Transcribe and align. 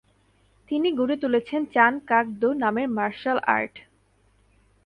তিনি 0.69 0.89
গড়ে 0.99 1.15
তুলেছেন 1.23 1.61
চান 1.73 1.93
কাক 2.09 2.25
দো 2.41 2.49
নামের 2.63 2.87
মার্শালআর্ট। 2.97 3.73